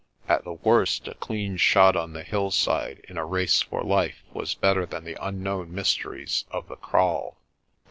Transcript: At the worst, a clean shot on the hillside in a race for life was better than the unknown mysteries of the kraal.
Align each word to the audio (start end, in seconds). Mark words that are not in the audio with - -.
At 0.27 0.43
the 0.45 0.53
worst, 0.53 1.07
a 1.07 1.13
clean 1.13 1.57
shot 1.57 1.95
on 1.95 2.13
the 2.13 2.23
hillside 2.23 3.05
in 3.07 3.19
a 3.19 3.23
race 3.27 3.61
for 3.61 3.83
life 3.83 4.23
was 4.33 4.55
better 4.55 4.83
than 4.87 5.03
the 5.03 5.15
unknown 5.23 5.71
mysteries 5.75 6.45
of 6.49 6.67
the 6.69 6.75
kraal. 6.77 7.37